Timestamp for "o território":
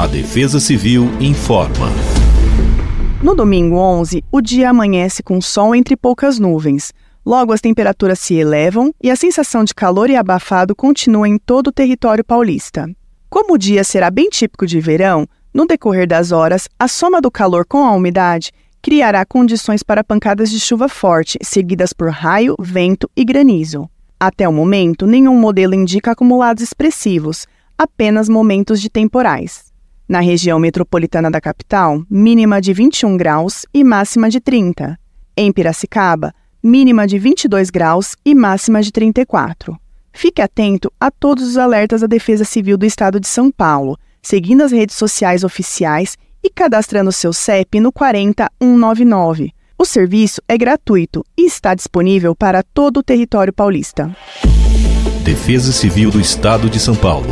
11.66-12.24, 52.96-53.52